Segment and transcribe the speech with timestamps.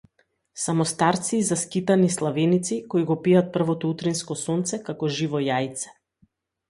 [0.61, 5.95] Само старци и заскитани славеници кои го пијат првото утринско сонце како живо јајце.